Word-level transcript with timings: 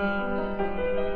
Música 0.00 1.09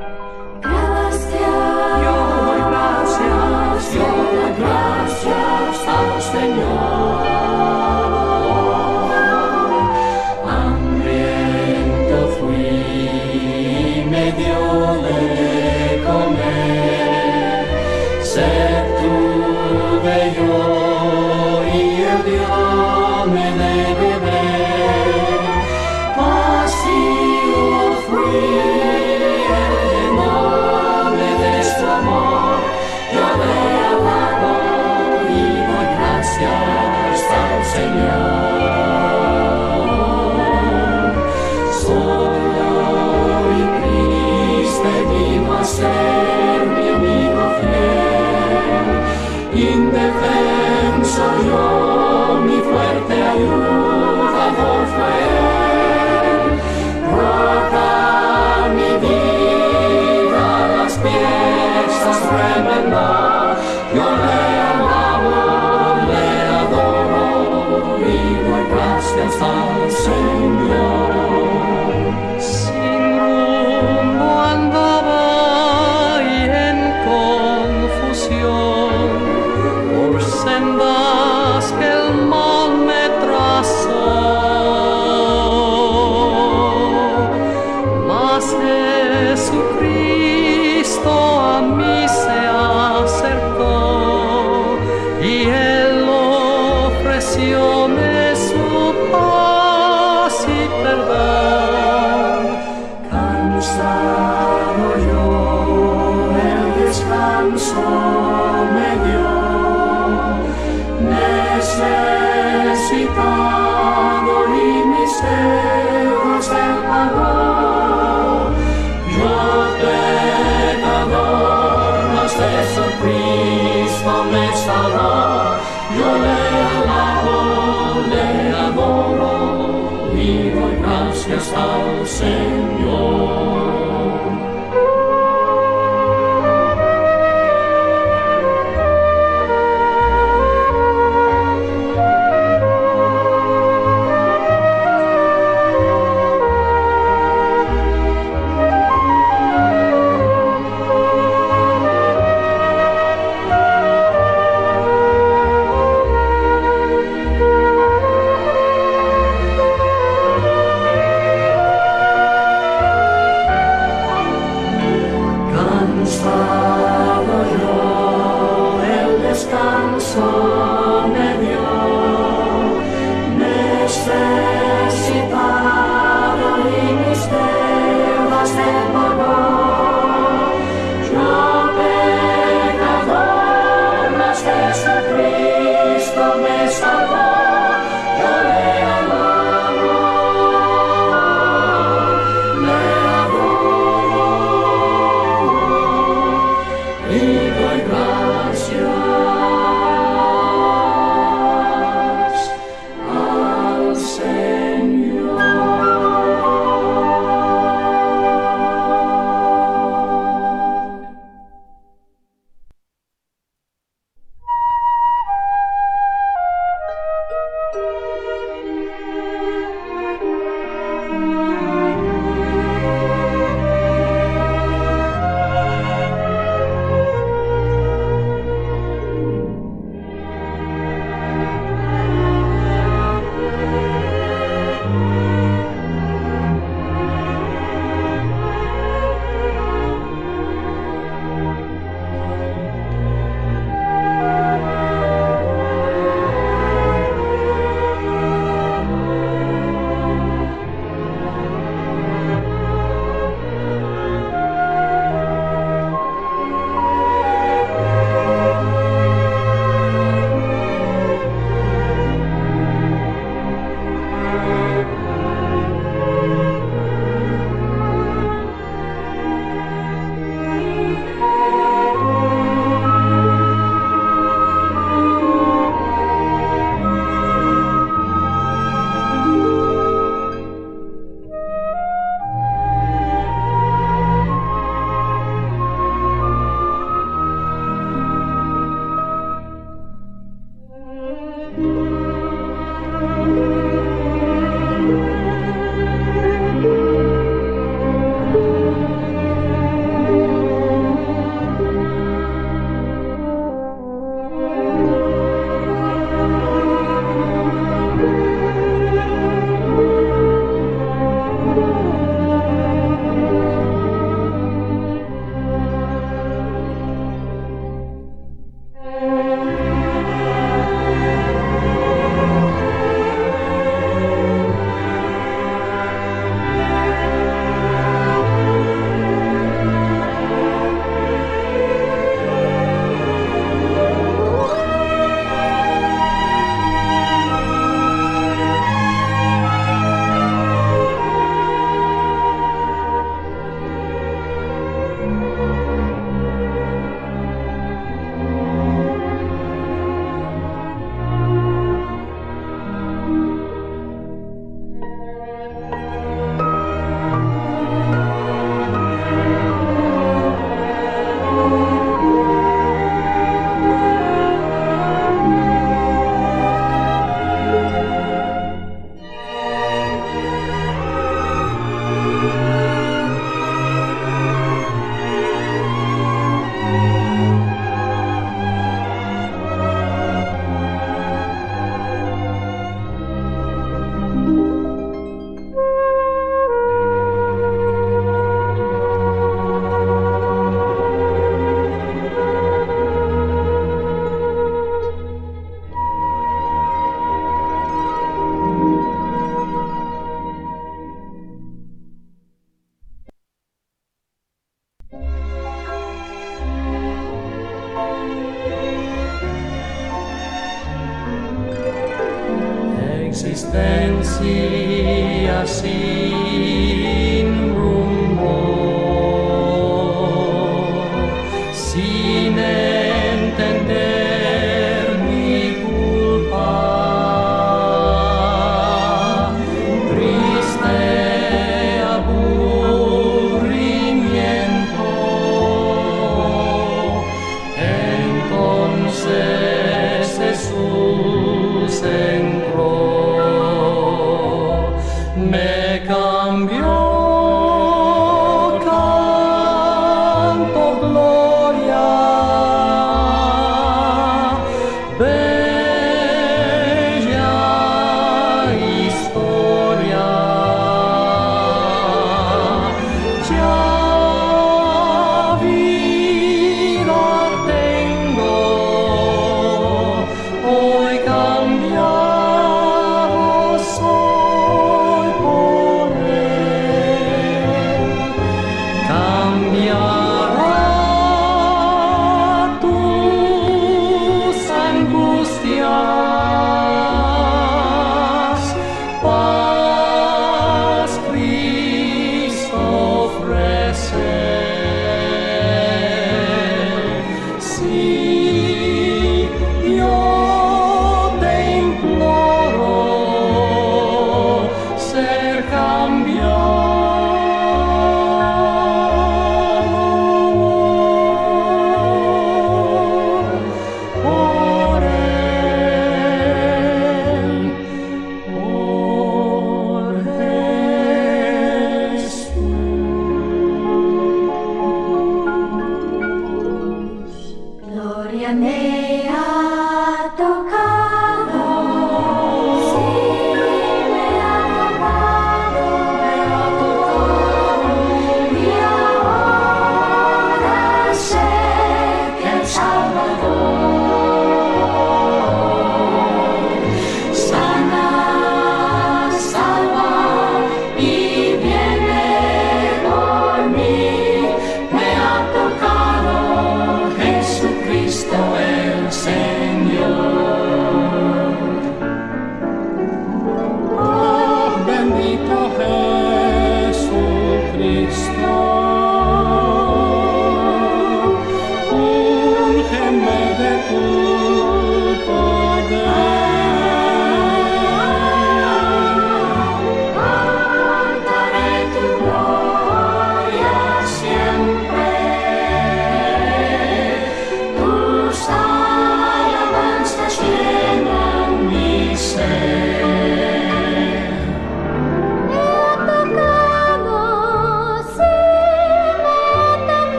Seigneur. 69.30 71.13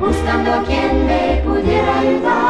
buscando 0.00 0.52
a 0.52 0.62
quien 0.62 1.06
me 1.06 1.42
pudiera 1.44 1.98
ayudar. 1.98 2.49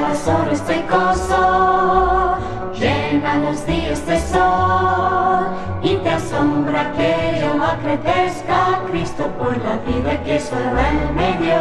regala 0.00 0.14
solo 0.14 0.50
este 0.50 0.84
gozo, 0.90 2.38
llena 2.74 3.36
los 3.36 3.66
días 3.66 4.06
de 4.06 4.18
sol 4.18 5.46
y 5.82 5.96
te 5.96 6.10
asombra 6.10 6.92
que 6.92 7.40
yo 7.40 7.62
acredezca 7.62 8.74
a 8.74 8.84
Cristo 8.90 9.26
por 9.38 9.56
la 9.58 9.76
vida 9.86 10.22
que 10.24 10.40
solo 10.40 10.78
Él 10.78 11.14
me 11.14 11.32
dio. 11.44 11.60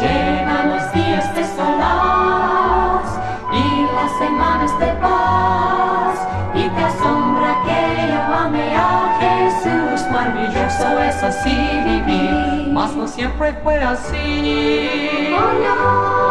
Llena 0.00 0.64
los 0.64 0.92
días 0.92 1.34
de 1.34 1.44
solaz 1.44 3.18
y 3.52 3.86
las 3.94 4.18
semanas 4.18 4.78
de 4.78 4.86
paz 5.00 6.26
y 6.54 6.68
te 6.68 6.84
asombra 6.84 7.56
que 7.64 8.08
yo 8.08 8.34
amé 8.36 8.76
a 8.76 9.18
Jesús, 9.20 10.10
maravilloso 10.10 10.98
es 11.00 11.22
así 11.22 11.56
vivir, 11.84 12.68
mas 12.72 12.94
no 12.94 13.06
siempre 13.06 13.52
fue 13.62 13.82
así. 13.82 15.34
Oh. 15.36 16.23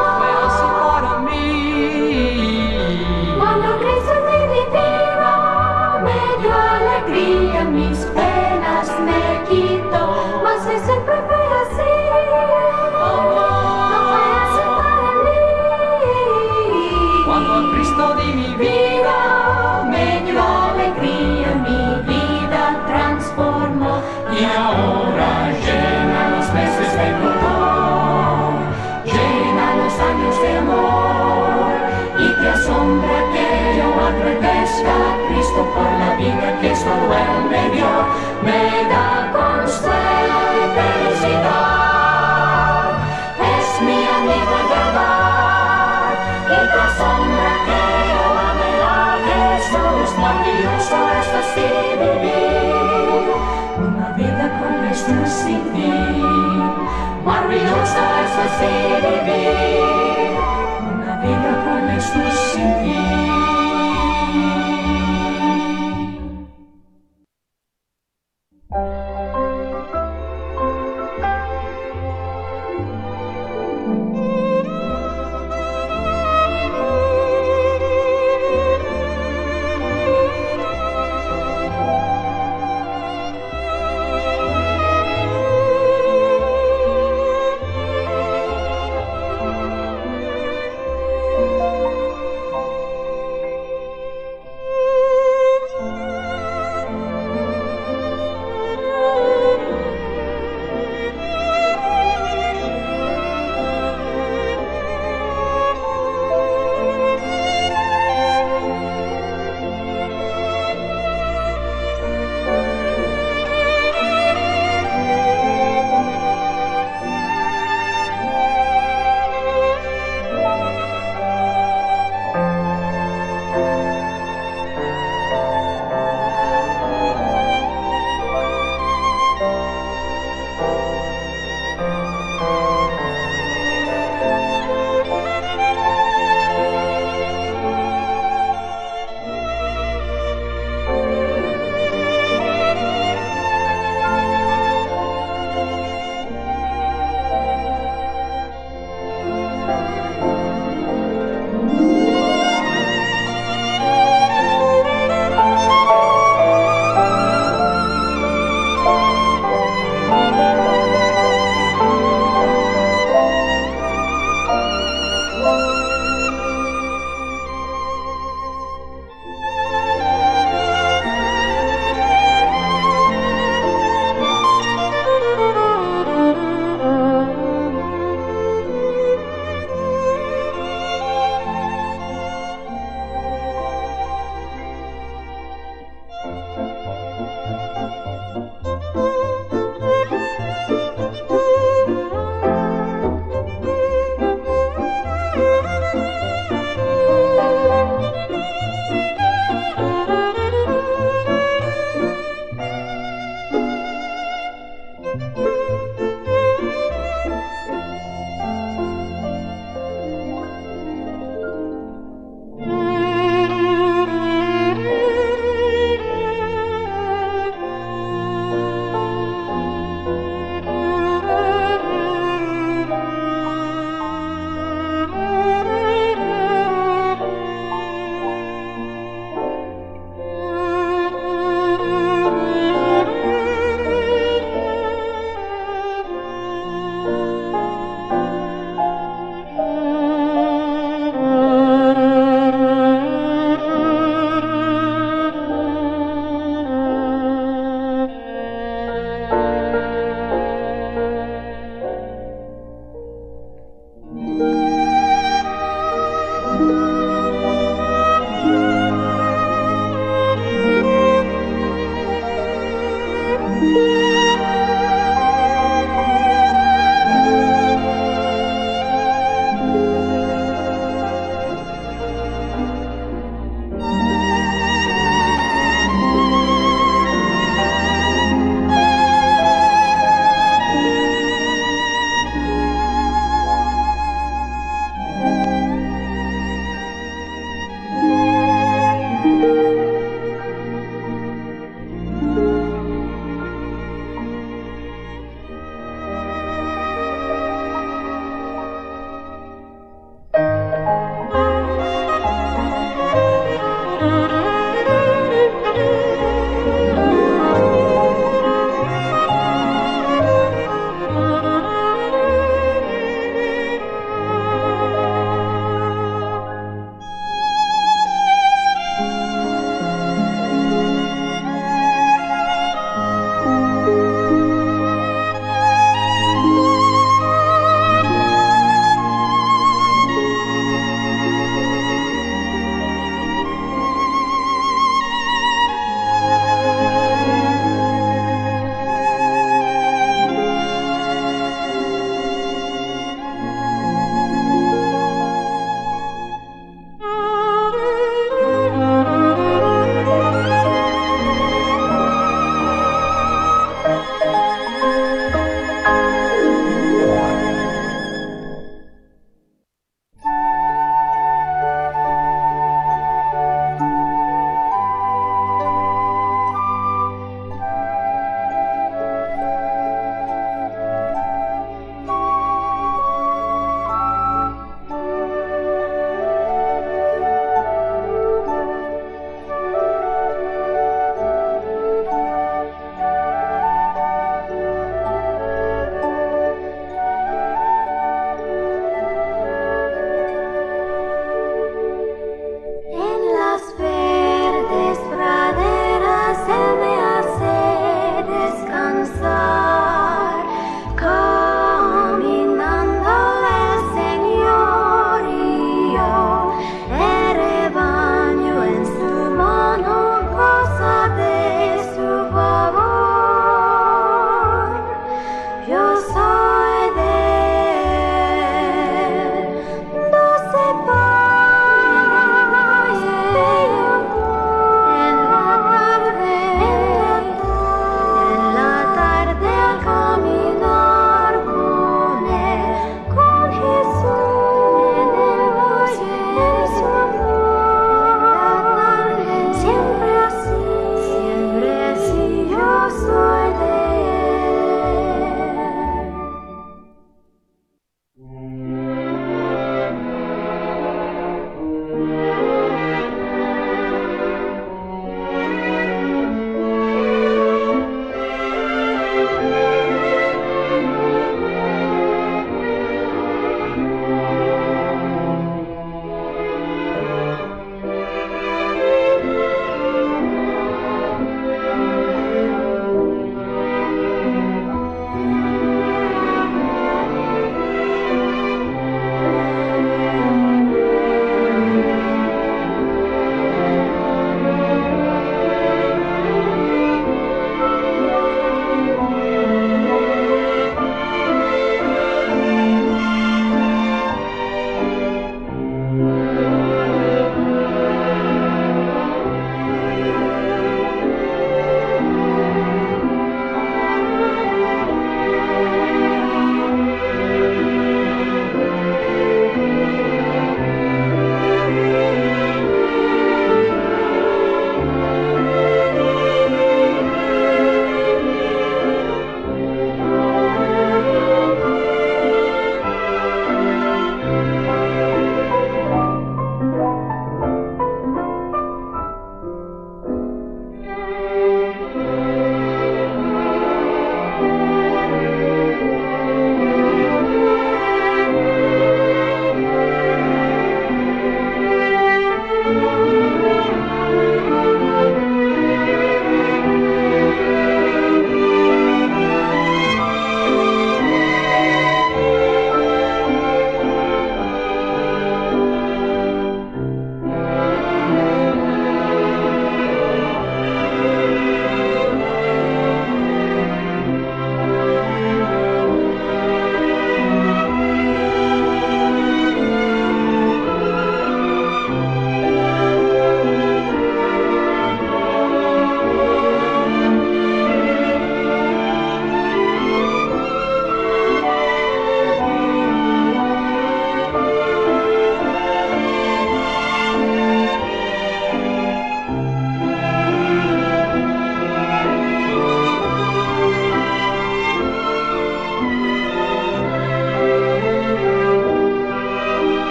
Cuando 3.37 3.79
creces 3.79 4.22